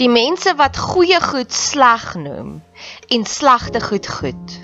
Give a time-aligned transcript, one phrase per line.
[0.00, 2.54] Die mense wat goeie goed sleg noem,
[3.12, 4.54] en slagte goed goed.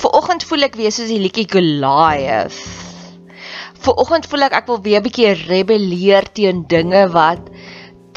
[0.00, 2.56] Vooroggend voel ek weer soos die liedjie Goliath.
[3.84, 7.52] Vooroggend voel ek ek wil weer 'n bietjie rebelleer teen dinge wat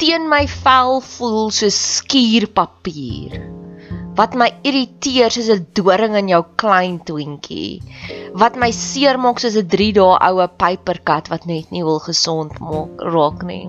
[0.00, 3.36] teen my vel voel soos skuurpapier.
[4.16, 7.84] Wat my irriteer soos 'n doring in jou klein twintjie.
[8.32, 13.08] Wat my seermaak soos 'n 3 dae oue pyperkat wat net nie wil gesond maak
[13.12, 13.68] raak nie.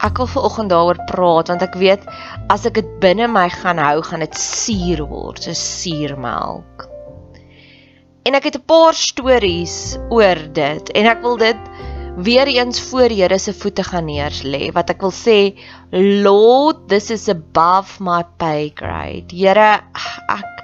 [0.00, 2.06] Ek wil vanoggend daaroor praat want ek weet
[2.52, 6.86] as ek dit binne my gaan hou, gaan dit suur word, so suurmelk.
[8.24, 11.60] En ek het 'n paar stories oor dit en ek wil dit
[12.16, 15.56] weer eens voor Here se voete gaan neers lê wat ek wil sê
[15.92, 19.32] Lord this is above my pay grade.
[19.32, 19.84] Here
[20.28, 20.56] ek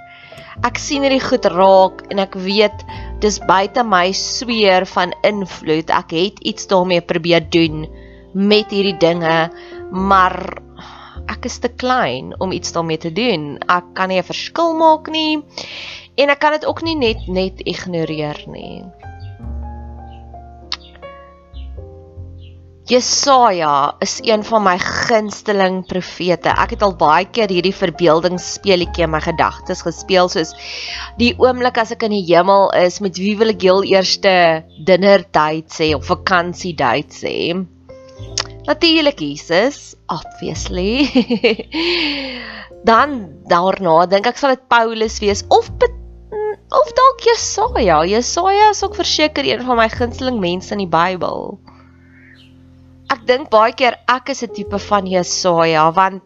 [0.65, 2.85] ek sien hierdie goed raak en ek weet
[3.21, 5.91] dis buite my sweer van invloed.
[5.91, 7.87] Ek het iets daarmee probeer doen
[8.37, 9.49] met hierdie dinge,
[9.91, 10.37] maar
[11.33, 13.57] ek is te klein om iets daarmee te doen.
[13.65, 15.43] Ek kan nie 'n verskil maak nie
[16.17, 18.85] en ek kan dit ook nie net net ignoreer nie.
[22.87, 26.53] Jesaja is een van my gunsteling profete.
[26.55, 30.55] Ek het al baie keer hierdie verbeeldingsspeletjie in my gedagtes gespeel soos
[31.19, 35.27] die oomblik as ek in die hemel is, met wie wil ek heel eerste dinner
[35.33, 37.67] date sê of vakansie date sê?
[38.67, 41.07] Natuurlik Jesus, obviously.
[42.89, 45.71] Dan daarna dink ek sal dit Paulus wees of
[46.67, 48.03] of dalk Jesaja.
[48.07, 51.59] Jesaja is ook verseker een van my gunsteling mense in die Bybel.
[53.11, 56.23] Ek dink baie keer ek is 'n tipe van Jesaja want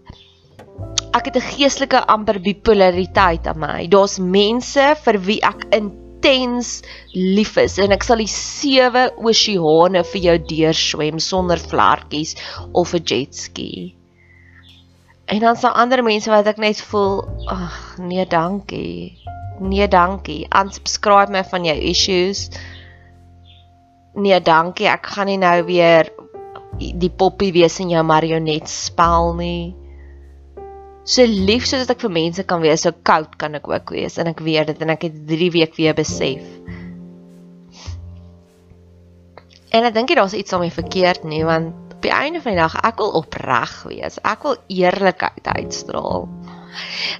[1.12, 3.86] ek het 'n geestelike amper bipolariteit aan my.
[3.86, 6.82] Daar's mense vir wie ek in intens
[7.14, 12.36] lief is en ek sal die sewe oseane vir jou deurswem sonder vlekkies
[12.72, 13.94] of 'n jetski.
[15.26, 19.16] En dan sal ander mense wat ek net voel, ag nee, dankie.
[19.60, 20.46] Nee, dankie.
[20.50, 22.50] Unsubscribe my van jou issues.
[24.14, 24.88] Nee, dankie.
[24.88, 26.10] Ek gaan nie nou weer
[26.78, 29.79] die poppie wees in jou marionet spel nie.
[31.04, 34.28] So lief soos ek vir mense kan wees, so koud kan ek ook wees en
[34.30, 36.44] ek weet dit en ek het 3 week weer besef.
[39.70, 42.60] En ek dink jy daar's iets daarmee verkeerd nie, want op die einde van die
[42.60, 44.18] dag ek wil opreg wees.
[44.26, 46.26] Ek wil eerlikheid uitstraal.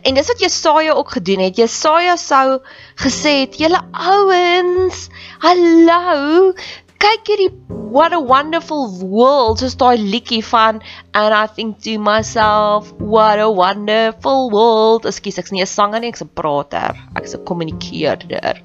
[0.07, 1.59] En dis wat Jesaja ook gedoen het.
[1.59, 2.61] Jesaja sou
[3.03, 5.09] gesê het: "Julle ouens,
[5.43, 6.53] hallo,
[7.01, 7.51] kyk hierdie
[7.91, 10.81] what a wonderful world soos daai liedjie van
[11.15, 15.09] and I think to myself what a wonderful world.
[15.11, 16.95] Ekskuus ek's nie 'n sanger nie ek's 'n prater.
[17.19, 18.63] Ek's 'n kommunikeerder.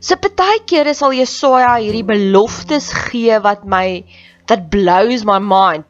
[0.00, 4.04] So baie kere sal Jesaja hierdie beloftes gee wat my
[4.46, 5.84] that blows my mind.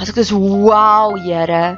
[0.00, 1.76] As ek sê wow Here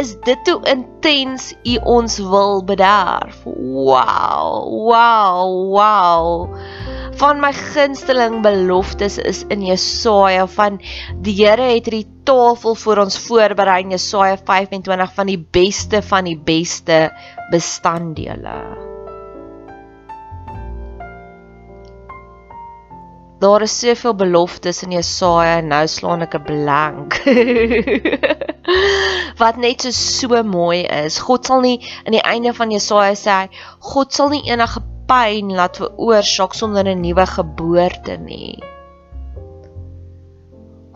[0.00, 3.44] is dit hoe intens u ons wil bederf?
[3.46, 6.24] Wow wow wow
[7.16, 10.76] van my gunsteling beloftes is in Jesaja van
[11.24, 16.28] die Here het hierdie tafel vir ons voorberei in Jesaja 25 van die beste van
[16.28, 17.06] die beste
[17.52, 18.58] bestanddele.
[23.40, 27.16] Daar is soveel beloftes in Jesaja en nou slaan ek 'n blank.
[29.40, 31.18] Wat net so so mooi is.
[31.18, 33.48] God sal nie aan die einde van Jesaja sê
[33.80, 38.56] God sal nie enige pyn laat veroorsaak sonder 'n nuwe geboorte nie.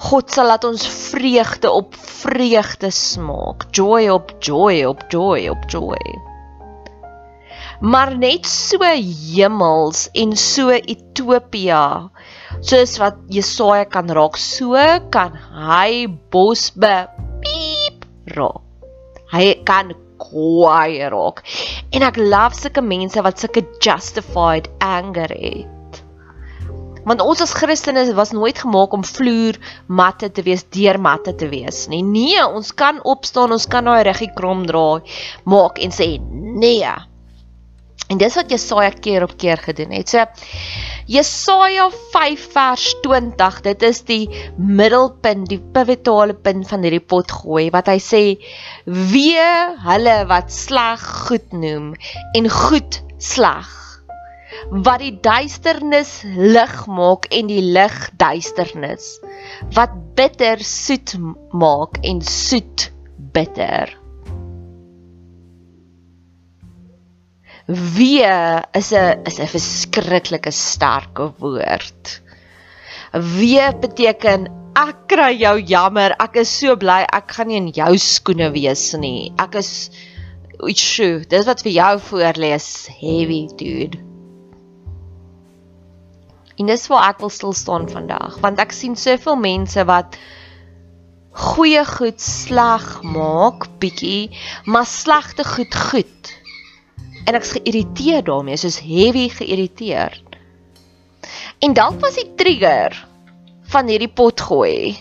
[0.01, 6.05] God sal laat ons vreugde op vreugde smaak, joy op joy op joy op joy.
[7.81, 12.11] Maar net so hemels en so Ethiopië
[12.61, 14.77] soos wat Jesaja kan raak, so
[15.13, 17.09] kan hy bosbe
[17.45, 18.05] piep
[18.37, 18.65] raak.
[19.31, 21.43] Hy kan kwaai raak.
[21.90, 26.02] En ek love sulke mense wat sulke justified anger het.
[27.05, 29.56] Want ons as Christene was nooit gemaak om vloer
[29.88, 32.02] matte te wees, deurmatte te wees nie.
[32.05, 35.00] Nee, ons kan opstaan, ons kan daai reggie krom draai
[35.49, 36.93] maak en sê nee.
[38.08, 40.08] En dis wat Jesaja keer op keer gedoen het.
[40.08, 40.25] So
[41.11, 44.25] Jesaja 5 vers 20, dit is die
[44.56, 48.23] middelpunt, die pivotale punt van hierdie pot gooi wat hy sê:
[48.87, 49.47] "Wee
[49.87, 51.94] hulle wat sleg goed noem
[52.38, 53.70] en goed sleg,
[54.70, 59.17] wat die duisternis lig maak en die lig duisternis,
[59.75, 61.17] wat bitter soet
[61.50, 62.91] maak en soet
[63.35, 64.00] bitter."
[67.70, 68.26] Wee
[68.75, 72.20] is 'n is 'n verskriklike sterke woord.
[73.12, 76.17] Wee beteken ek kry jou jammer.
[76.19, 79.31] Ek is so bly ek gaan nie in jou skoene wees nie.
[79.38, 79.90] Ek is
[80.61, 83.96] Oetsjo, dis wat vir jou voorlees, heavy dude.
[86.58, 90.19] En dis waar ek wil stil staan vandag, want ek sien soveel mense wat
[91.32, 94.28] goeie goed sleg maak, bietjie,
[94.67, 96.34] maar slegte goed goed
[97.26, 100.38] en ek's geïrriteerd daarmee, soos heavy geïrriteerd.
[101.61, 102.96] En dalk was die trigger
[103.70, 104.96] van hierdie pot gooi.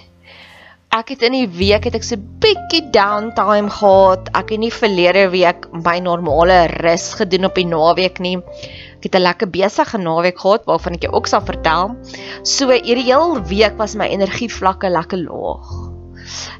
[0.89, 4.31] Ek het in die week het ek so bietjie downtime gehad.
[4.33, 8.39] Ek het nie verlede week my normale rus gedoen op die naweek nie.
[8.97, 11.95] Ek het 'n lekker besige naweek gehad waarvan ek jou ook sal vertel.
[12.43, 15.88] So hierdie heel week was my energievlakke lekker laag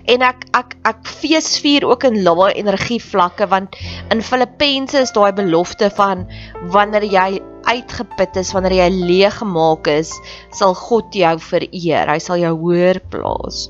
[0.09, 3.75] en ek ek ek feesvier ook in lae energie vlakke want
[4.11, 6.25] in Filippense is daai belofte van
[6.73, 7.29] wanneer jy
[7.69, 10.13] uitgeput is, wanneer jy leeg gemaak is,
[10.55, 12.09] sal God jou vereer.
[12.09, 13.67] Hy sal jou hoër plaas.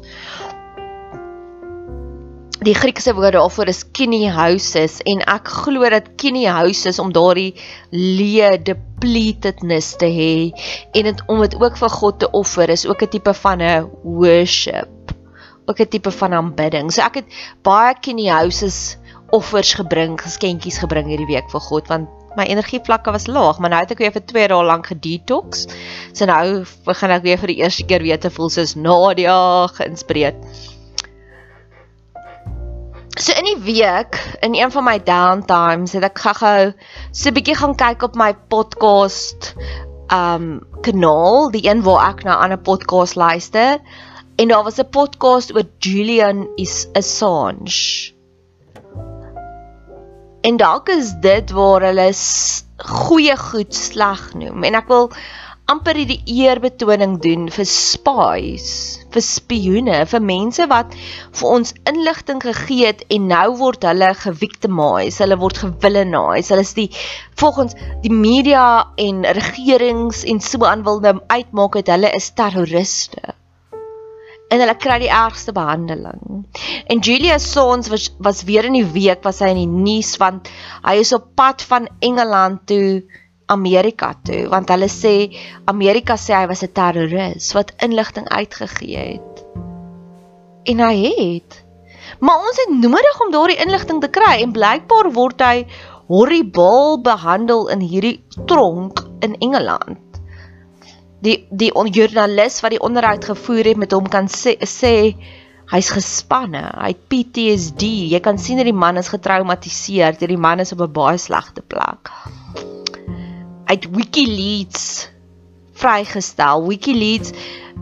[2.59, 7.53] Die Griekse woord daarvoor is kinehouses en ek glo dat kinehouses om daardie
[7.95, 10.33] leë depletedness te hê
[10.91, 13.87] en dit om dit ook vir God te offer is ook 'n tipe van 'n
[14.03, 14.98] worship
[15.69, 16.91] ook 'n tipe van aanbidding.
[16.91, 17.27] So ek het
[17.63, 18.97] baie kinehouses
[19.29, 23.81] offers gebring, geskenkies gebring hierdie week vir God want my energievlakke was laag, maar nou
[23.81, 25.67] het ek weer vir 2 dae lank gedetox.
[26.13, 30.37] So nou begin ek weer vir die eerste keer weer te voel soos Nadia geïnspireerd.
[33.19, 36.73] So in die week, in een van my downtimes, het ek gou-gou
[37.11, 39.55] so 'n bietjie gaan kyk op my podcast
[40.13, 43.81] um kanaal, die een waar ek na ander podcast luister
[44.39, 46.47] en daar was 'n podcast oor Julian
[46.93, 48.13] Assange.
[50.41, 52.11] En dalk is dit waar hulle
[52.77, 55.09] goeie goed sleg noem en ek wil
[55.65, 58.69] amper die eerbetoning doen vir spies,
[59.11, 60.95] vir spioene, vir mense wat
[61.39, 66.53] vir ons inligting gegee het en nou word hulle gevictimize, hulle word gevillainize.
[66.53, 66.89] Hulle is die
[67.35, 67.75] volgens
[68.07, 73.35] die media en regerings en so aan wil nou uitmaak dat hulle is terroriste
[74.49, 76.43] en hulle kry die ergste behandeling.
[76.89, 80.49] En Julia Sons was was weer in die week was hy in die nuus want
[80.85, 83.03] hy is op pad van Engeland toe
[83.53, 85.13] Amerika toe want hulle sê
[85.69, 89.45] Amerika sê hy was 'n terroris wat inligting uitgegee het.
[90.65, 91.63] En hy het.
[92.19, 95.65] Maar ons het nodig om daardie inligting te kry en blykbaar word hy
[96.09, 100.08] horribaal behandel in hierdie tronk in Engeland
[101.49, 105.15] die joernalis wat die onderhoud gevoer het met hom kan sê sê
[105.69, 107.85] hy's gespanne, hy het PTSD.
[108.09, 111.17] Jy kan sien dat die man is getraumatiseer, dat die man is op 'n baie
[111.17, 112.09] slegte plek.
[113.65, 115.09] Uit WikiLeaks
[115.73, 116.67] vrygestel.
[116.67, 117.31] WikiLeaks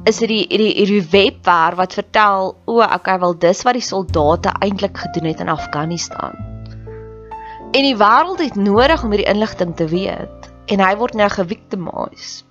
[0.04, 4.54] is dit die die die webwerf wat vertel o, okay, wel dis wat die soldate
[4.60, 6.36] eintlik gedoen het in Afghanistan.
[7.72, 12.47] En die wêreld het nodig om hierdie inligting te weet en hy word nou gevictimized.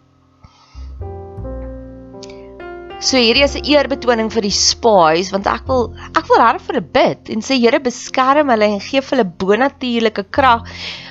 [2.99, 5.83] So hierdie is 'n eerbetoning vir die spies want ek wil
[6.17, 10.25] ek wil harde vir 'n bid en sê Here beskerm hulle en gee hulle bonatuurlike
[10.37, 10.65] krag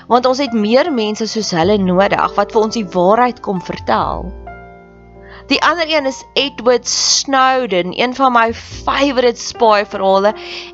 [0.10, 4.45] want ons het meer mense soos hulle nodig wat vir ons die waarheid kom vertel.
[5.46, 10.32] Die ander een is Edward Snowden, een van my favourite spy verhale.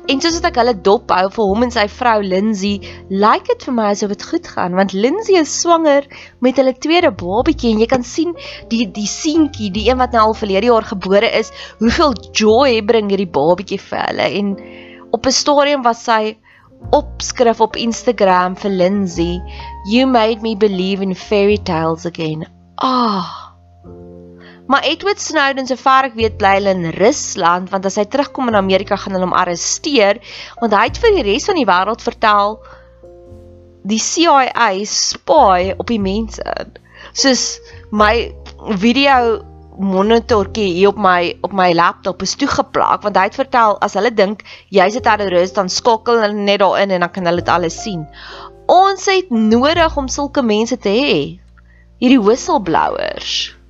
[0.08, 2.78] En soos ek hulle dop hou vir hom en sy vrou Lindsay,
[3.12, 6.08] lyk dit vir my asof dit goed gaan want Lindsay is swanger
[6.40, 8.32] met hulle tweede babatjie en jy kan sien
[8.72, 11.52] die die seentjie, die een wat nou al verlede jaar gebore is,
[11.82, 14.56] hoeveel joy bring hierdie babatjie vir hulle en
[15.12, 16.38] op 'n stadium was sy
[16.96, 19.40] opskrif op Instagram vir Lindsay,
[19.84, 22.48] you made me believe in fairy tales again.
[22.80, 23.20] Ah.
[23.20, 23.41] Oh,
[24.72, 28.48] Maar Edward Snowden se ver ek weet bly hulle in Rusland want as hy terugkom
[28.48, 30.16] in Amerika gaan hulle hom arresteer
[30.62, 32.56] want hy het vir die res van die wêreld vertel
[33.92, 36.56] die CIA spy op die mense.
[37.12, 37.44] Soos
[37.92, 38.32] my
[38.80, 39.42] video
[39.76, 44.16] monitorkie hier op my op my laptop is toegeplak want hy het vertel as hulle
[44.24, 47.82] dink jy's 'n terroris dan skakel hulle net daarin en dan kan hulle dit alles
[47.84, 48.06] sien.
[48.72, 51.16] Ons het nodig om sulke mense te hê.
[52.00, 53.60] Hierdie whistleblowers.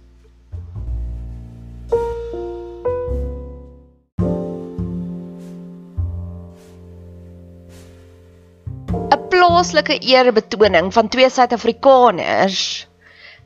[9.63, 12.89] Plaaslike eerbetoning van twee Suid-Afrikaners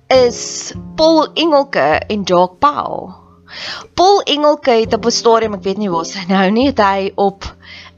[0.08, 3.10] is Paul Engelke en Jacques Pau.
[3.94, 7.12] Paul Engelke het op 'n stadium, ek weet nie waar hy nou nie, het hy
[7.14, 7.44] op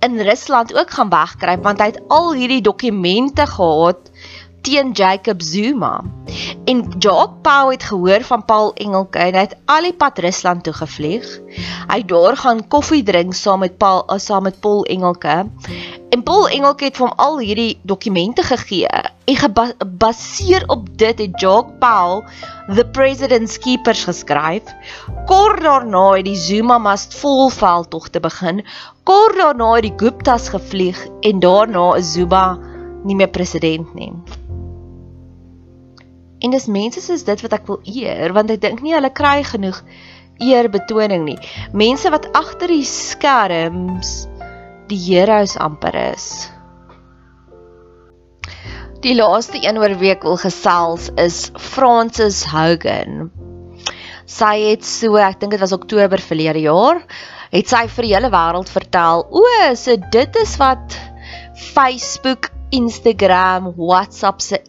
[0.00, 4.10] in Rusland ook gaan wegkruip want hy het al hierdie dokumente gehad
[4.68, 6.04] teen Jacob Zuma.
[6.64, 10.64] En Jacques Pau het gehoor van Paul Engelke en hy het al die pad Rusland
[10.66, 11.24] toe gevlieg.
[11.88, 15.46] Hy daar gaan koffie drink saam met Paul uh, saam met Paul Engelke.
[16.12, 18.88] En Paul Engelke het hom al hierdie dokumente gegee
[19.28, 22.24] en gebaseer op dit het Jacques Pau
[22.74, 24.68] The President's Keepers geskryf.
[25.30, 28.60] Kort daarna het die Zuma must fall veldtog te begin.
[29.08, 32.58] Kort daarna het die Guptas gevlieg en daarna is Zuma
[33.04, 34.12] nie meer president nie.
[36.42, 39.42] En dis mense soos dit wat ek wil eer want ek dink nie hulle kry
[39.46, 39.80] genoeg
[40.38, 41.38] eerbetoning nie.
[41.74, 44.28] Mense wat agter die skerms
[44.88, 46.28] die heroes amper is.
[49.04, 53.28] Die laaste een oor week wil gesels is Francis Hogan.
[54.28, 56.98] Sy het so, ek dink dit was Oktober verlede jaar,
[57.54, 59.44] het sy vir die hele wêreld vertel, o,
[59.78, 60.98] so dit is wat
[61.72, 64.60] Facebook, Instagram, WhatsApp se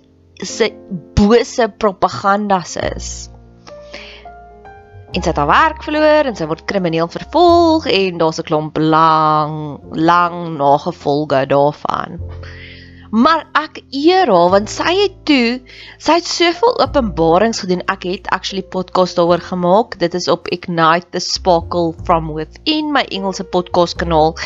[0.46, 0.72] se
[1.16, 3.30] bose propagandas is.
[5.10, 8.78] En sy het haar werk verloor en sy word krimineel vervolg en daar's 'n klomp
[8.78, 12.20] lang lang nagevolge daarvan.
[13.12, 15.62] Maar ek eer haar want sy het toe,
[15.98, 17.82] sy het soveel openbarings gedoen.
[17.90, 20.00] Ek het actually podcast daaroor gemaak.
[20.00, 24.38] Dit is op Ignite the Sparkle from Within my Engelse podcast kanaal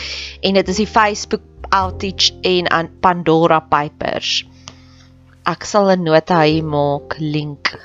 [0.42, 4.48] en dit is die Facebook outage en aan Pandora Papers
[5.46, 7.76] ek sal 'n nota hier maak link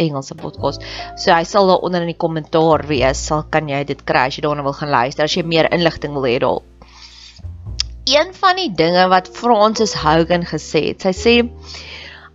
[0.00, 0.82] Engelse podcast.
[1.16, 4.36] So hy sal daar onder in die kommentaar wees, sal kan jy dit kry as
[4.36, 6.62] jy daarna wil gaan luister as jy meer inligting wil hê daar.
[8.08, 11.34] Een van die dinge wat Francis Hogan gesê het, sy sê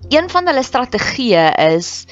[0.09, 2.07] een van hulle strategieë is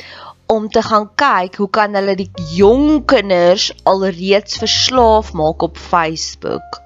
[0.52, 6.85] om te gaan kyk hoe kan hulle die jong kinders alreeds verslaaf maak op Facebook.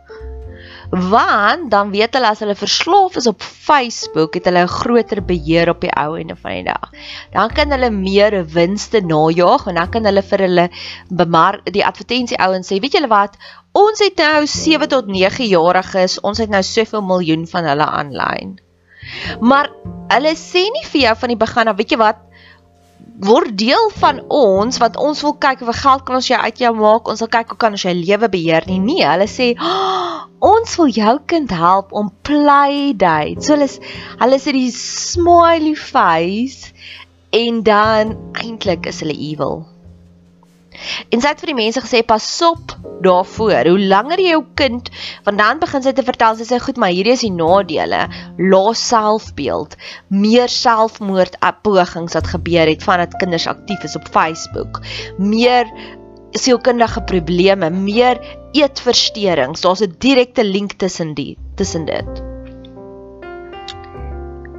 [0.90, 5.70] Want dan weet hulle as hulle verslaaf is op Facebook, het hulle 'n groter beheer
[5.70, 6.90] op die ou einde van die dag.
[7.32, 10.70] Dan kan hulle meer winste najag en dan kan hulle vir hulle
[11.10, 13.38] bemark die advertensie ouens sê, weet julle wat?
[13.72, 18.60] Ons het nou 7 tot 9 jariges, ons het nou soveel miljoen van hulle aanlyn.
[19.40, 19.70] Maar
[20.08, 22.18] hulle sê nie vir jou van die begin af, weet jy wat?
[23.20, 26.74] Word deel van ons wat ons wil kyk of geld kan ons jy uit jou
[26.78, 27.08] maak.
[27.12, 28.68] Ons wil kyk hoe kan ons jou lewe beheer.
[28.70, 30.10] Nie nee hulle sê oh,
[30.40, 33.80] ons wil jou kind help om play date so hulle is
[34.22, 36.72] hulle sê die smiley face
[37.36, 39.66] en dan eintlik is hulle evil
[41.10, 43.70] En sy het vir die mense gesê pas op daarvoor.
[43.72, 44.90] Hoe langer jy jou kind,
[45.28, 48.06] want dan begin sy te vertel sy sê goed, maar hierdie is die nadele.
[48.40, 54.82] Laas selfbeeld, meer selfmoord pogings wat gebeur het vandat kinders aktief is op Facebook.
[55.18, 55.68] Meer
[56.38, 58.20] sielkundige probleme, meer
[58.54, 59.62] eetversteurings.
[59.62, 62.24] Daar's 'n direkte link tussen die tussen dit.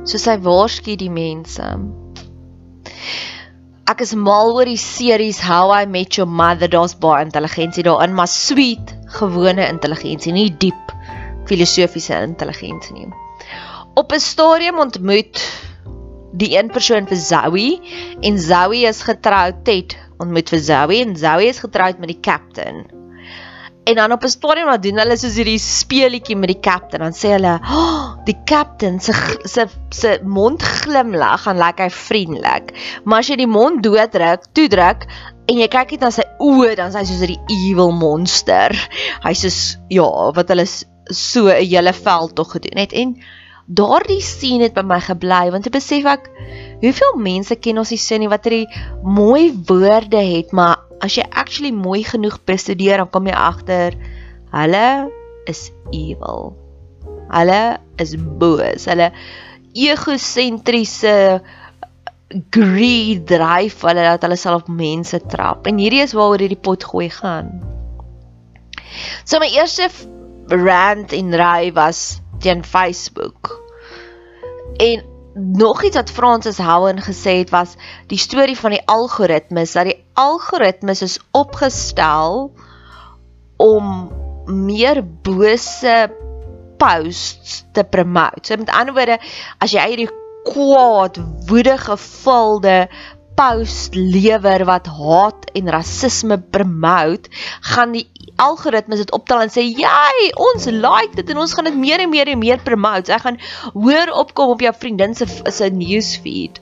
[0.04, 1.78] So sy waarsku die mense.
[3.90, 6.68] Ek is mal oor die series How I Met Your Mother.
[6.70, 10.92] Daar's baie intelligensie daarin, maar sweet, gewone intelligensie, nie diep
[11.50, 13.09] filosofiese intelligensie nie.
[13.99, 15.42] Op 'n stadium ontmoet
[16.38, 17.66] die een persoon vir Zoe
[18.20, 23.00] en Zoe is getroud Ted ontmoet vir Zoe en Zoe is getroud met die captain.
[23.84, 27.00] En dan op 'n stadium dan doen hulle soos hierdie speelietjie met die captain.
[27.00, 29.12] Dan sê hulle, oh, "Die captain se
[29.44, 32.72] se se mond glimlag en lyk hy vriendelik.
[33.04, 35.06] Maar as jy die mond dooddruk, toedruk
[35.46, 38.88] en jy kyk net na sy oë, dan is hy soos 'n evil monster.
[39.22, 40.66] Hy's soos ja, wat hulle
[41.10, 42.92] so 'n hele veld tog gedoen het.
[42.92, 43.16] En
[43.66, 46.28] daardie scene het by my gebly want ek besef ek
[46.82, 48.66] hoeveel mense ken ons nie sin nie wat hierdie
[49.02, 53.97] mooi woorde het, maar as jy actually mooi genoeg bestudeer, dan kom jy agter
[54.52, 55.11] hulle
[55.50, 56.52] is evil.
[57.30, 57.62] Hulle
[58.02, 58.87] is boos.
[58.90, 59.11] Hulle
[59.76, 61.14] egosentriese
[62.54, 65.66] greed dryf hulle dat hulle self mense trap.
[65.71, 67.52] En hierdie is waaroor hierdie pot gooi gaan.
[69.25, 69.90] So my eerste
[70.50, 73.54] rant en ry was teen Facebook.
[74.80, 77.75] En nog iets wat Francis Howen gesê het was
[78.06, 82.50] die storie van die algoritmes dat die algoritmes is opgestel
[83.56, 84.10] om
[84.47, 86.10] meer bose
[86.80, 88.47] posts te promote.
[88.47, 89.19] So met ander woorde,
[89.58, 90.10] as jy hierdie
[90.49, 92.88] kwaad, woedige, vulde
[93.38, 97.30] post lewer wat haat en rasisme promote,
[97.73, 98.06] gaan die
[98.40, 102.10] algoritmes dit optel en sê, "Jy, ons like dit en ons gaan dit meer en
[102.10, 103.38] meer en meer promote." Ek gaan
[103.75, 106.60] hoor opkom op jou vriendin se se newsfeed.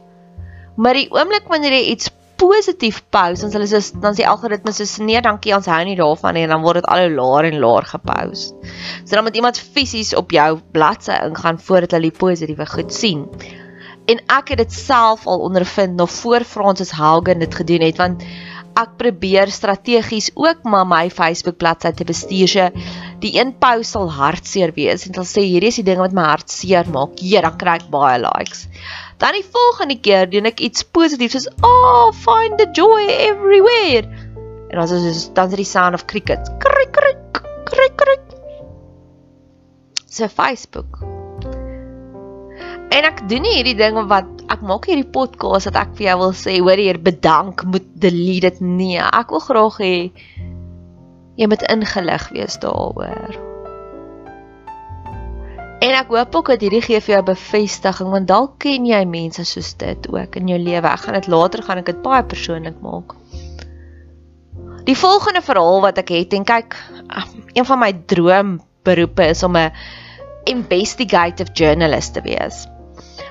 [0.76, 5.02] Maar die oomblik wanneer jy iets positief post, dan hulle sê dan sê algoritmes sê,
[5.02, 7.59] "Nee, dankie, ons hou nie daarvan nie." En dan word dit al hoe laer en
[7.59, 8.54] laer gepost.
[9.04, 13.26] So dan moet iemand fisies op jou bladsy ingaan voordat hulle die positiewe goed sien
[14.09, 18.25] en ek het dit self al ondervind nog voor Francis Haugen dit gedoen het want
[18.79, 22.49] ek probeer strategies ook maar my Facebook bladsy te bestuur.
[22.49, 22.68] So
[23.23, 26.29] die een post sal hartseer wees en sal sê hierdie is die ding wat my
[26.31, 27.18] hart seer maak.
[27.18, 28.66] Ja, dan kry ek baie likes.
[29.18, 34.07] Dan die volgende keer doen ek iets positiefs soos oh, find the joy everywhere.
[34.71, 36.51] En dan is dan is die sound of crickets.
[36.62, 38.27] Krik krik krik krik.
[40.07, 41.17] So Facebook.
[42.88, 46.16] En ek doen nie hierdie ding wat ek maak hierdie podcast dat ek vir jou
[46.22, 48.62] wil sê hoor hier bedank moet delete dit.
[48.64, 49.92] Nee ek wil graag hê
[51.38, 53.37] jy moet ingelig wees daaroor.
[55.79, 59.44] En ek hoop ook dat hierdie gee vir jou bevestiging want dalk ken jy mense
[59.46, 60.88] soos dit ook in jou lewe.
[60.88, 63.14] Ek gaan dit later gaan ek dit baie persoonlik maak.
[64.88, 66.74] Die volgende verhaal wat ek het en kyk
[67.53, 69.70] een van my droomberoepe is om 'n
[70.48, 72.64] investigative journalist te wees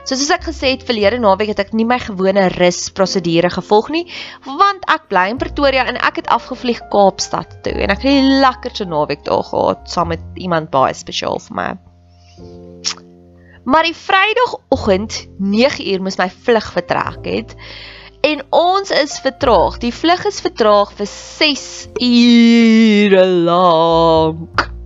[0.08, 3.90] So soos ek gesê het verlede naweek het ek nie my gewone rus prosedure gevolg
[3.92, 4.06] nie
[4.46, 8.40] want ek bly in Pretoria en ek het afgevlieg Kaapstad toe en ek het 'n
[8.40, 11.68] lekkerste naweek daar gehad saam met iemand baie spesiaal vir my.
[13.68, 17.56] Maar die Vrydagoggend 9uur moes my vlug vertrek het
[18.24, 19.78] en ons is vertraag.
[19.84, 21.68] Die vlug is vertraag vir 6
[22.00, 24.77] ure lank.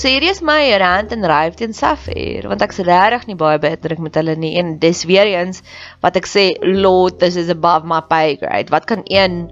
[0.00, 3.92] So hierdie is my rant en rave teen Safir want ek's regtig nie baie beter
[4.00, 5.58] met hulle nie en dis weer eens
[6.00, 8.72] wat ek sê lord this is above my pay grade.
[8.72, 9.50] Wat kan een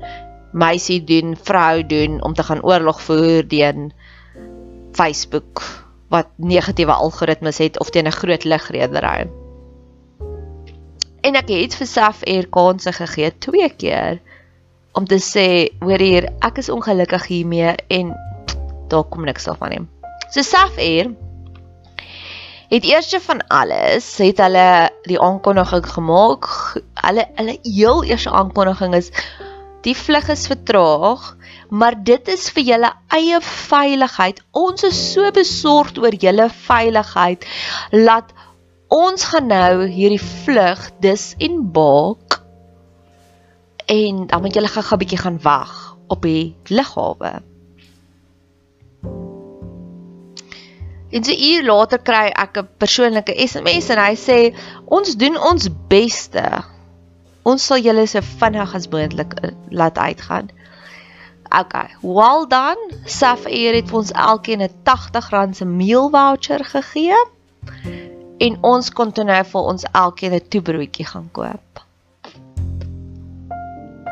[0.57, 3.91] meisie doen, vrou doen om te gaan oorlog voer teen
[4.97, 5.61] Facebook
[6.09, 9.29] wat negatiewe algoritmes het of teen 'n groot ligredery?
[11.29, 14.17] En ek het vir Safir kansse gegee twee keer
[14.97, 18.17] om te sê hoor hier ek is ongelukkig hiermee en
[18.89, 19.98] daar kom niks af van hom.
[20.31, 21.15] So Safair
[22.69, 26.49] het eerste van alles het hulle die aankondiging gemaak.
[27.01, 29.11] Hulle hulle heel eerste aankondiging is
[29.87, 31.37] die vlug is vertraag,
[31.71, 34.43] maar dit is vir julle eie veiligheid.
[34.53, 37.47] Ons is so besorgd oor julle veiligheid.
[37.95, 38.35] Laat
[38.93, 42.41] ons gaan nou hierdie vlug dis en baak
[43.89, 47.48] en dan moet julle gou-gou 'n bietjie gaan wag op die lughawe.
[51.11, 54.39] En so uur later kry ek 'n persoonlike SMS en hy sê
[54.85, 56.45] ons doen ons beste.
[57.43, 60.51] Ons sal julle so vinnig as moontlik eh, laat uitgaan.
[61.61, 62.93] Okay, well done.
[63.05, 67.17] Safair het vir ons elkeen 'n R80 se meal voucher gegee.
[68.39, 71.88] En ons kon toe nou vir ons elkeen 'n toebroodjie gaan koop.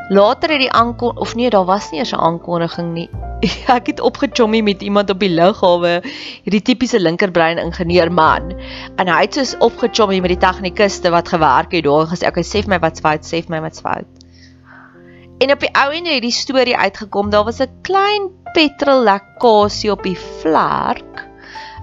[0.07, 3.09] Later het die aankon of nee, daar was nie eers 'n aankondiging nie.
[3.77, 5.99] Ek het opgechommy met iemand op die lughawe,
[6.43, 8.55] hierdie tipiese linkerbrein ingenieur man.
[8.95, 12.39] En hy het soos opgechommy met die tegnikuste wat gewerk het daar en gesê, "Oké,
[12.39, 14.07] sê vir my wat's fout, sê vir my wat's fout."
[15.39, 19.91] En op die ou en het die storie uitgekom, daar was 'n klein petrol lekkasie
[19.91, 21.27] op die vlerk.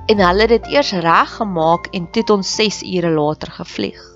[0.06, 4.13] En hulle het dit eers reggemaak en toe het ons 6 ure later gevlieg.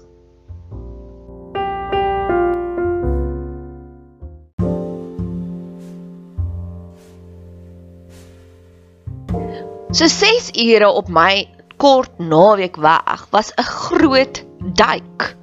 [9.90, 11.48] So 6 ure op my
[11.80, 15.36] kort naweek weg was 'n groot duik.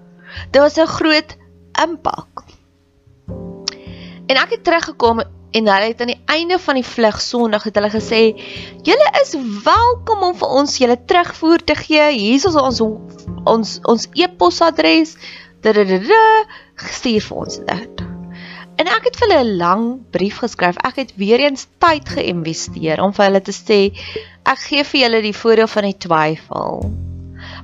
[0.52, 1.36] Dit was 'n groot
[1.82, 2.44] impak.
[4.28, 5.20] En ek het teruggekom
[5.52, 8.22] en hulle het aan die einde van die vlug Sondag het hulle gesê:
[8.84, 12.12] "Julle is welkom om vir ons julle terugvoer te gee.
[12.12, 12.82] Hier is ons
[13.46, 15.18] ons ons e-posadres.
[16.76, 17.95] Stuur vir ons dit."
[18.76, 20.76] En ek het vir hulle 'n lang brief geskryf.
[20.84, 23.80] Ek het weer eens tyd geïnvesteer om vir hulle te sê
[24.44, 26.82] ek gee vir julle die voordeel van die twyfel.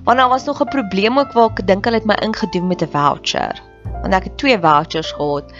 [0.06, 2.82] Want daar was nog 'n probleem ook waar ek dink hulle het my ingedoen met
[2.82, 3.62] 'n voucher.
[4.02, 5.52] Want ek het twee vouchers gehad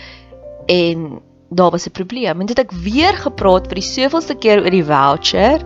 [0.68, 2.40] en daar was 'n probleem.
[2.40, 5.60] En dit het ek weer gepraat vir die soveelste keer oor die voucher.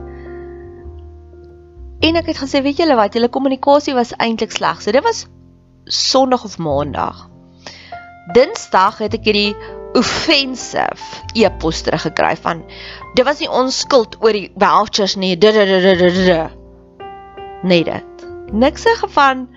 [2.00, 4.82] En ek het gesê, weet julle wat, julle kommunikasie was eintlik sleg.
[4.82, 5.28] So dit was
[5.84, 7.35] Sondag of Maandag.
[8.34, 9.54] Dinsdag het ek hierdie
[9.96, 12.64] offensive e-pos teruggekry van
[13.16, 15.36] dit was nie ons skuld oor die vouchers nie.
[17.64, 18.26] Nee dit.
[18.52, 19.48] Niks se van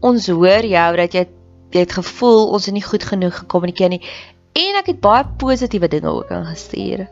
[0.00, 1.26] ons hoor jou dat jy
[1.72, 4.02] jy het gevoel ons het nie goed genoeg gekommunikeer nie
[4.60, 7.06] en ek het baie positiewe dinge ook ingestuur.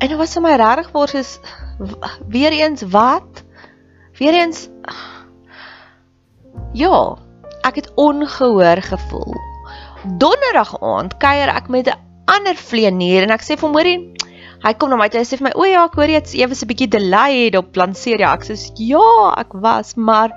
[0.00, 1.38] En dit was vir my regtig waar is
[2.28, 3.44] weer eens wat?
[4.20, 4.68] Weer eens
[6.72, 7.18] Ja,
[7.66, 9.49] ek het ongehoor gevoel
[10.04, 13.98] donderdag aand kuier ek met 'n ander vleenier en ek sê vir hom hoorie
[14.64, 16.34] hy kom na my toe hy sê vir my o ja ek hoor jy het
[16.34, 20.32] ewe so 'n bietjie delayed op lanseer ja ek sê ja ek was maar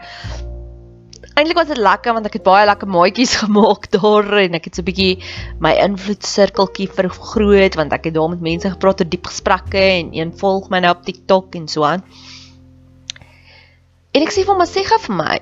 [1.36, 4.76] eintlik was dit lekker want ek het baie lekker maatjies gemaak daar en ek het
[4.76, 5.14] so 'n bietjie
[5.60, 10.36] my invloedsirkeltjie vergroot want ek het daar met mense gepraat oor diep gesprekke en een
[10.44, 12.04] volg my nou op TikTok en so aan.
[14.14, 15.40] En ek sê vir hom sê gou vir my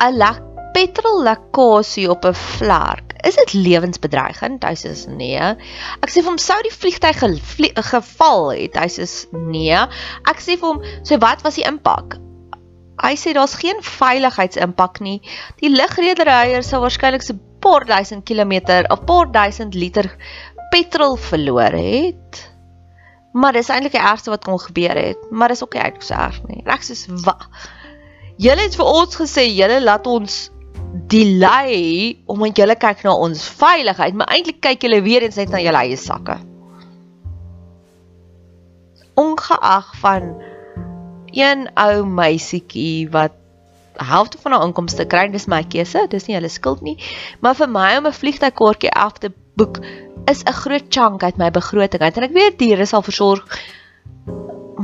[0.00, 3.14] 'n lekker petrol lekkasie op 'n vlerk.
[3.24, 4.64] Is dit lewensbedreigend?
[4.64, 5.40] Hy sê nee.
[6.04, 7.22] Ek sê vir hom sou die vliegtyg
[7.92, 8.76] geval het.
[8.76, 9.78] Hy sê nee.
[10.28, 12.18] Ek sê vir hom, so wat was die impak?
[13.02, 15.20] Hy sê daar's geen veiligheidsimpak nie.
[15.60, 20.10] Die lugrederyer sou waarskynlik so paar duisend kilometer of paar duisend liter
[20.70, 22.52] petrol verloor het.
[23.32, 26.42] Maar dis eintlik die ergste wat kon gebeur het, maar dis ook nie uitgeso erg
[26.48, 26.62] nie.
[26.64, 27.48] Ek sê wat?
[28.36, 30.50] Julle het vir ons gesê julle laat ons
[31.10, 35.62] delay omdat julle kyk na ons veiligheid, maar eintlik kyk julle weer eens net na
[35.62, 36.38] julle eie sakke.
[39.16, 40.34] Ongeag van
[41.36, 43.36] een ou meisietjie wat
[43.96, 46.98] helfte van haar inkomste kry, dis my keuse, dis nie hulle skuld nie,
[47.40, 49.80] maar vir my om 'n vliegtuigkaartjie af te boek
[50.26, 53.44] is 'n groot chunk uit my begroting en ek weet hier is al versorg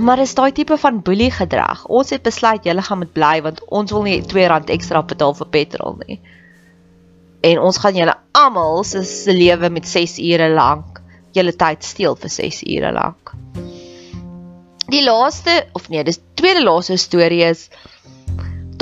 [0.03, 1.85] Maar is daai tipe van boelie gedrag.
[1.87, 5.51] Ons het besluit julle gaan met bly want ons wil nie R2 ekstra betaal vir
[5.55, 6.19] petrol nie.
[7.47, 10.99] En ons gaan julle almal se se lewe met 6 ure lank
[11.37, 13.33] julle tyd steel vir 6 ure lank.
[14.93, 17.69] Die laaste of nee, dis tweede laaste storie is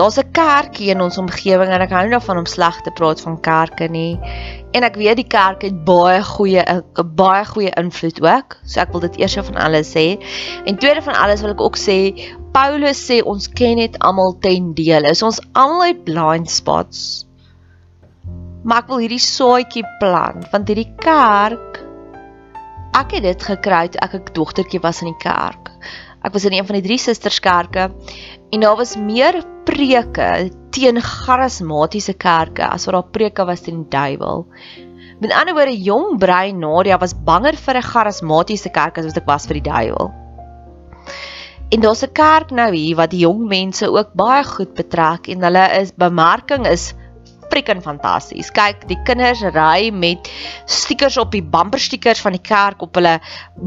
[0.00, 3.20] daar's 'n kerkie in ons omgewing en ek hou nie daarvan om sleg te praat
[3.20, 4.16] van kerke nie.
[4.70, 8.56] En ek weet die kerk het baie goeie 'n baie goeie invloed ook.
[8.64, 10.18] So ek wil dit eers van alles sê.
[10.64, 11.98] En tweede van alles wil ek ook sê
[12.52, 15.14] Paulus sê ons ken dit almal ten dele.
[15.14, 17.26] So ons almal het blind spots.
[18.62, 21.80] Maar ek wil hierdie saadjie plant want hierdie kerk
[22.94, 25.70] ek het dit gekry toe ek 'n dogtertjie was in die kerk.
[26.22, 27.90] Ek was in een van die drie susterskerke
[28.50, 33.90] en daar was meer preke teen charismatiese kerke as wat daar preke was teen die
[33.90, 34.46] duiwel.
[35.20, 39.26] Met ander woorde, jong brein Nadia was banger vir 'n charismatiese kerk as wat ek
[39.26, 40.12] was vir die duiwel.
[41.70, 45.42] En daar's 'n kerk nou hier wat die jong mense ook baie goed betrek en
[45.42, 46.94] hulle is bemarking is
[47.50, 48.50] freaking fantasties.
[48.54, 50.30] Kyk, die kinders ry met
[50.70, 53.18] stickers op die bumper stickers van die kerk op hulle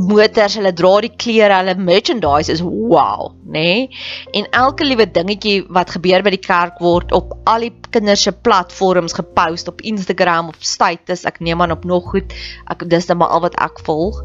[0.10, 3.63] motors, hulle dra die klere, hulle merchandise is wow, nê?
[3.63, 4.04] Nee?
[4.39, 8.34] En elke liewe dingetjie wat gebeur by die kerk word op al die kinders se
[8.46, 11.26] platforms gepost op Instagram of status.
[11.30, 12.34] Ek neem aan op nog goed.
[12.72, 14.24] Ek dis net maar al wat ek volg.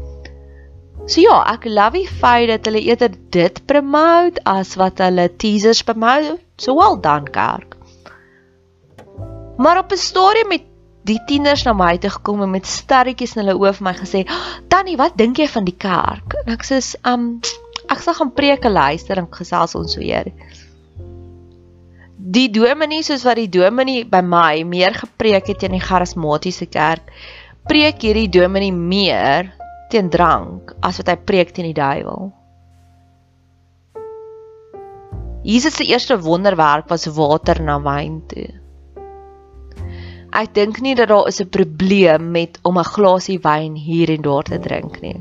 [1.09, 5.81] So ja, ek love die feit dat hulle eerder dit promote as wat hulle teasers
[5.87, 6.37] promote.
[6.61, 7.78] So well done kerk.
[9.59, 10.63] Maar op 'n stadium het
[11.03, 14.21] die tieners na my toe gekom en met sterretjies in hulle oë vir my gesê:
[14.67, 17.39] "Tannie, wat dink jy van die kerk?" En ek sê: "Um,
[17.89, 20.31] ek sal gaan preke luister en gesels ons weer."
[22.17, 27.11] Die dominee soos wat die dominee by my meer gepreek het teen die charismatiese kerk,
[27.67, 29.51] preek hierdie dominee meer
[29.89, 32.31] teen drank as wat hy preek teen die duiwel.
[35.43, 38.68] Jesus se eerste wonderwerk was water na wyn toe.
[40.31, 44.21] Ek dink nie dat daar is 'n probleem met om 'n glasie wyn hier en
[44.21, 45.15] daar te drink nie.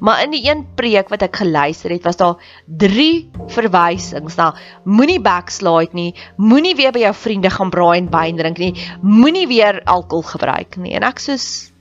[0.00, 4.54] Maar in die een preek wat ek geluister het, was daar 3 verwysings na
[4.84, 9.46] moenie backslide nie, moenie weer by jou vriende gaan braai en wyn drink nie, moenie
[9.46, 10.92] weer alkohol gebruik nie.
[10.92, 11.72] En ek soos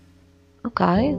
[0.64, 1.16] okay.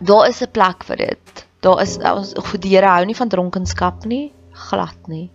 [0.00, 1.46] Daar is 'n plek vir dit.
[1.60, 5.30] Daar is ons goed die Here hou nie van dronkenskap nie, glad nie.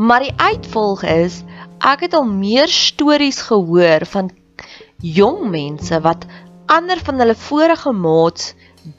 [0.00, 1.42] Maar die uitvolg is
[1.84, 4.30] ek het al meer stories gehoor van
[5.04, 6.24] jong mense wat
[6.72, 8.54] ander van hulle vorige maats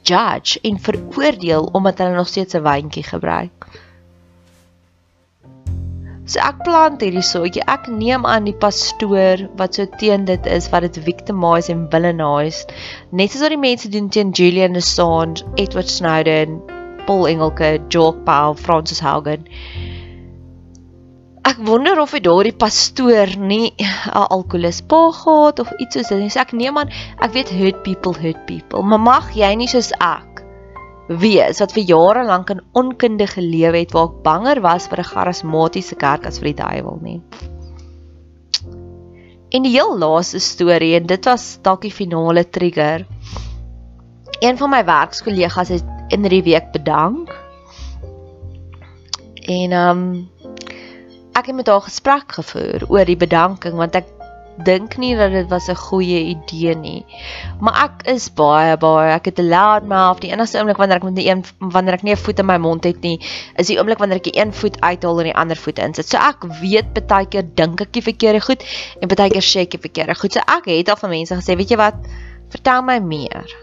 [0.06, 3.66] judge en veroordeel omdat hulle nog steeds 'n wyntjie gebruik.
[6.24, 7.66] So ek plant hierdie soetjie.
[7.66, 12.66] Ek neem aan die pastoor wat so teen dit is wat dit victimize en villainize.
[13.10, 16.60] Net soos wat die mense doen teen Julian Assange, Edward Snowden,
[17.06, 19.42] Paul Engelke, Jock Paul, Francis Haugen
[21.42, 26.32] ek wonder of hy daardie pastoor nie 'n alkolikus pa gehad of iets soos dit.
[26.32, 28.82] So ek neem aan ek weet hurt people hurt people.
[28.82, 30.44] Maar mag jy nie soos ek
[31.08, 35.10] wees wat vir jare lank in onkunde geleef het waar ek banger was vir 'n
[35.12, 37.20] charismatiese kerk as vir die duiwel nie.
[39.50, 43.06] En die heel laaste storie en dit was dalk die finale trigger.
[44.40, 47.28] Een van my werkskollegas het in die week bedank.
[49.42, 50.30] En ehm um,
[51.34, 54.10] ek het met haar gesprek gevoer oor die bedanking want ek
[54.60, 57.04] dink nie dat dit was 'n goeie idee nie.
[57.60, 60.20] Maar ek is baie baie ek het 'n loud mouth.
[60.20, 62.84] Die enigste oomblik wanneer ek met een wanneer ek nie 'n voet in my mond
[62.84, 63.18] het nie,
[63.56, 66.08] is die oomblik wanneer ek die een voet uithaal en die ander voet insit.
[66.08, 68.62] So ek weet baie keer dink ek die verkeerde goed
[69.00, 70.32] en baie keer sê ek die verkeerde goed.
[70.32, 71.94] So ek het al van mense gesê, weet jy wat?
[72.50, 73.61] Vertel my meer.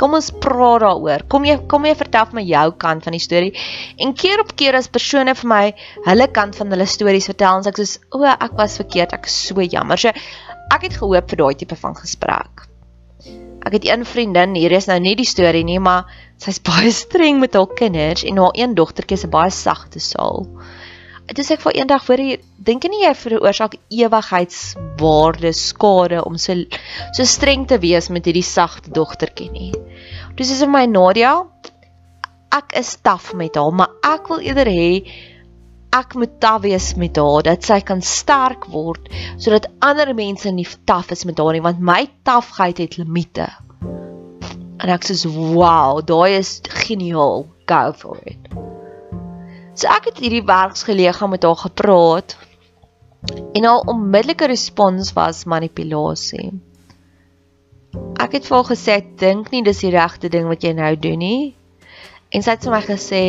[0.00, 1.24] Kom ons praat daaroor.
[1.28, 3.52] Kom jy kom jy vertel vir my jou kant van die storie.
[3.98, 5.64] En keer op keer as persone vir my
[6.06, 9.14] hulle kant van hulle stories vertel, sê ek soos, "O, ek was verkeerd.
[9.14, 12.68] Ek is so jammer." So ek het gehoop vir daai tipe van gesprek.
[13.64, 16.04] Ek het een vriendin, hier is nou nie die storie nie, maar
[16.36, 20.46] sy's baie streng met haar kinders en haar een dogtertjie is 'n baie sagte saal.
[21.24, 22.32] Dit is ek vir eendag vir jy
[22.66, 26.56] dink nie jy veroorsaak ewigheidswaarde skade om so
[27.16, 29.70] so streng te wees met hierdie sagte dogtertjie nie.
[30.36, 31.32] Dis is vir my Nadia.
[32.54, 34.90] Ek is taaf met haar, maar ek wil eerder hê
[35.94, 39.08] ek moet taaf wees met haar dat sy kan sterk word
[39.38, 43.48] sodat ander mense nie taaf is met haar nie want my taafheid het limite.
[44.84, 47.46] En ek sê wow, daai is geniaal.
[47.64, 48.73] Go for it.
[49.74, 52.36] So ek het hierdie werksgeleega met haar gepraat
[53.56, 56.52] en haar onmiddellike respons was manipulasie.
[58.22, 60.92] Ek het vir haar gesê ek dink nie dis die regte ding wat jy nou
[60.98, 61.42] doen nie.
[62.34, 63.22] En sy het vir my gesê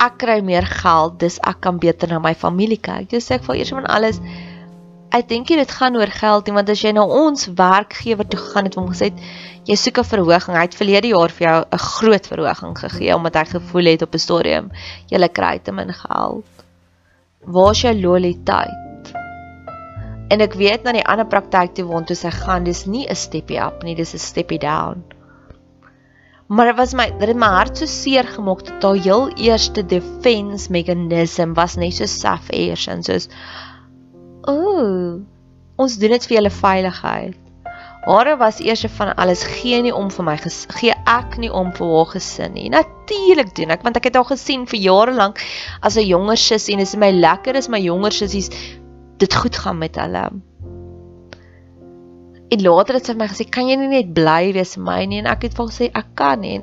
[0.00, 3.10] ek kry meer geld, dis ek kan beter na my familie kyk.
[3.12, 4.20] Dis ek vir eers van alles
[5.12, 8.68] ek dink dit gaan oor geld nie want as jy na ons werkgewer toe gegaan
[8.68, 9.10] het en hom gesê
[9.68, 13.36] jy soek 'n verhoging, hy het verlede jaar vir jou 'n groot verhoging gegee omdat
[13.36, 14.70] hy gevoel het op 'n stadium
[15.10, 16.44] jy kry te min geld.
[17.44, 19.14] Waar is jou loyaliteit?
[20.30, 23.14] En ek weet na die ander praktyk toe woon toe sy gaan, dis nie 'n
[23.14, 25.04] steppie up nie, dis 'n steppie down.
[26.48, 29.82] Maar dit was my dit het my hart so seer gemaak dat daai heel eerste
[29.86, 33.28] defense meganisme was net so self eers en soos
[34.50, 35.22] Ooh.
[35.76, 37.38] Ons doen dit vir julle veiligheid.
[38.02, 41.86] Haar was eers van alles gee nie om vir my gee ek nie om vir
[41.86, 42.68] haar gesin nie.
[42.74, 45.38] Natuurlik doen ek want ek het haar gesien vir jare lank
[45.80, 48.50] as 'n jonger sussie en dit is my lekker is my jonger sissies
[49.18, 50.24] dit goed gaan met hulle.
[52.52, 55.18] En later het sy my gesê, "Kan jy nie net bly wees vir my nie?"
[55.18, 56.60] En ek het vir gesê, "Ek kan nie."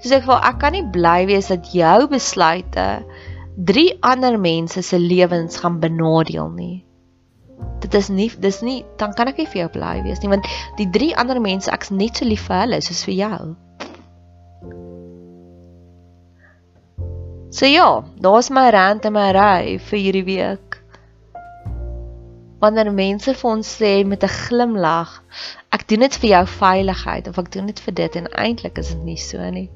[0.00, 3.04] Sy sê, "Wel, ek kan nie bly wees dat jou besluite
[3.56, 6.87] drie ander mense se lewens gaan benadeel nie."
[7.82, 10.46] Dit is nie dis nie dan kan ek nie vir jou bly wees nie want
[10.78, 13.40] die drie ander mense ek's net so lief vir hulle soos vir jou.
[17.50, 20.68] So ja, daar's my rant en my ry vir hierdie week
[22.62, 25.10] wanneer mense vir ons sê met 'n glimlag,
[25.70, 28.88] ek doen dit vir jou veiligheid of ek doen dit vir dit en eintlik is
[28.94, 29.70] dit nie so nie.